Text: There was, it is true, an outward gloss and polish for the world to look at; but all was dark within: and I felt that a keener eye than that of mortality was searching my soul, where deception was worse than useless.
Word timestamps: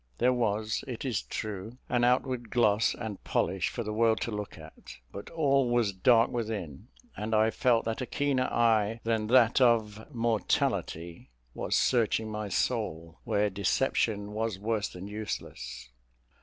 There 0.17 0.33
was, 0.33 0.83
it 0.87 1.05
is 1.05 1.21
true, 1.21 1.77
an 1.87 2.03
outward 2.03 2.49
gloss 2.49 2.95
and 2.95 3.23
polish 3.23 3.69
for 3.69 3.83
the 3.83 3.93
world 3.93 4.19
to 4.21 4.31
look 4.31 4.57
at; 4.57 4.97
but 5.11 5.29
all 5.29 5.69
was 5.69 5.93
dark 5.93 6.31
within: 6.31 6.87
and 7.15 7.35
I 7.35 7.51
felt 7.51 7.85
that 7.85 8.01
a 8.01 8.07
keener 8.07 8.45
eye 8.47 8.99
than 9.03 9.27
that 9.27 9.61
of 9.61 10.11
mortality 10.11 11.29
was 11.53 11.75
searching 11.75 12.31
my 12.31 12.49
soul, 12.49 13.19
where 13.25 13.51
deception 13.51 14.31
was 14.31 14.57
worse 14.57 14.87
than 14.89 15.07
useless. 15.07 15.91